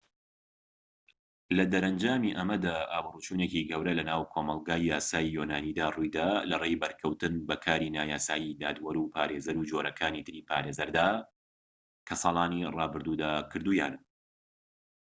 لەدەرەنجامی 1.57 2.35
ئەمەدا 2.37 2.75
ئابروچوونێکی 2.93 3.67
گەورە 3.69 3.93
لەناو 3.99 4.21
کۆمەڵگەی 4.33 4.87
یاسایی 4.91 5.33
یۆنانیدا 5.37 5.87
ڕوویدا 5.95 6.29
لەڕێی 6.51 6.79
بەرکەوتن 6.83 7.33
بە 7.47 7.55
کاری 7.65 7.93
نایاسایی 7.97 8.57
دادوەر 8.61 8.95
و 8.99 9.11
پارێزەر 9.13 9.55
و 9.57 9.67
جۆرەکانی 9.69 10.25
تری 10.27 10.45
پارێزەردا 10.49 11.09
کە 12.07 12.13
لە 12.17 12.19
ساڵانی 12.23 12.69
رابردوودا 12.77 13.31
کردوویانە 13.51 13.99